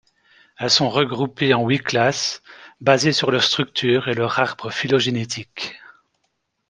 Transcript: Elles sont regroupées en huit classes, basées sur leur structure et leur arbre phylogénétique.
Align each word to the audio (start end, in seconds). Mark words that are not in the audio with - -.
Elles 0.57 0.71
sont 0.71 0.89
regroupées 0.89 1.53
en 1.53 1.67
huit 1.69 1.77
classes, 1.83 2.41
basées 2.79 3.13
sur 3.13 3.29
leur 3.29 3.43
structure 3.43 4.07
et 4.07 4.15
leur 4.15 4.39
arbre 4.39 4.71
phylogénétique. 4.71 5.75